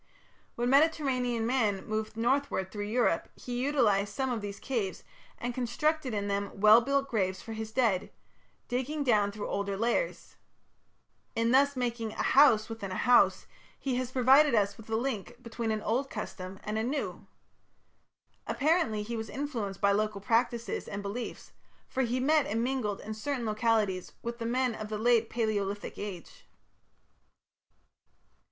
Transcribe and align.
When 0.55 0.67
Mediterranean 0.71 1.45
man 1.45 1.85
moved 1.85 2.17
northward 2.17 2.71
through 2.71 2.85
Europe, 2.87 3.29
he 3.35 3.63
utilized 3.63 4.11
some 4.15 4.31
of 4.31 4.41
these 4.41 4.59
caves, 4.59 5.03
and 5.37 5.53
constructed 5.53 6.11
in 6.11 6.27
them 6.27 6.59
well 6.59 6.81
built 6.81 7.07
graves 7.07 7.39
for 7.43 7.53
his 7.53 7.71
dead, 7.71 8.11
digging 8.67 9.03
down 9.03 9.31
through 9.31 9.47
older 9.47 9.77
layers. 9.77 10.37
In 11.35 11.51
thus 11.51 11.75
making 11.75 12.13
a 12.13 12.23
"house" 12.23 12.67
within 12.67 12.91
a 12.91 12.95
"house", 12.97 13.45
he 13.79 13.97
has 13.97 14.09
provided 14.11 14.55
us 14.55 14.75
with 14.75 14.89
a 14.89 14.95
link 14.95 15.35
between 15.43 15.69
an 15.69 15.83
old 15.83 16.09
custom 16.09 16.59
and 16.63 16.79
a 16.79 16.83
new. 16.83 17.27
Apparently 18.47 19.03
he 19.03 19.15
was 19.15 19.29
influenced 19.29 19.81
by 19.81 19.91
local 19.91 20.19
practices 20.19 20.87
and 20.87 21.03
beliefs, 21.03 21.51
for 21.87 22.01
he 22.01 22.19
met 22.19 22.47
and 22.47 22.63
mingled 22.63 23.01
in 23.01 23.13
certain 23.13 23.45
localities 23.45 24.13
with 24.23 24.39
the 24.39 24.47
men 24.47 24.73
of 24.73 24.89
the 24.89 24.97
Late 24.97 25.29
Palaeolithic 25.29 25.99
Age. 25.99 26.47